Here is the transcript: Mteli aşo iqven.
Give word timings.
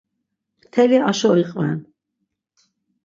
Mteli 0.67 0.97
aşo 1.09 1.29
iqven. 1.43 1.79